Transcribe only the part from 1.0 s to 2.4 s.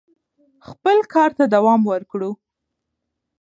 کار ته دوام ورکړو.